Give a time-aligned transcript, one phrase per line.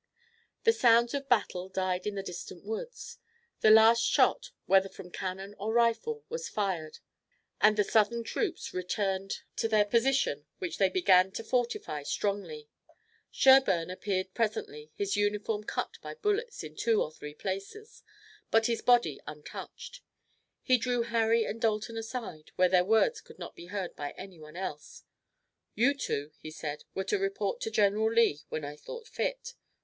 [0.63, 3.19] The sounds of battle died in the distant woods.
[3.59, 6.97] The last shot, whether from cannon or rifle, was fired,
[7.61, 12.67] and the Southern troops returned to their positions, which they began to fortify strongly.
[13.29, 18.01] Sherburne appeared presently, his uniform cut by bullets in two or three places,
[18.49, 20.01] but his body untouched.
[20.63, 24.57] He drew Harry and Dalton aside, where their words could not be heard by anybody
[24.57, 25.03] else.
[25.75, 29.53] "You two," he said, "were to report to General Lee when I thought fit.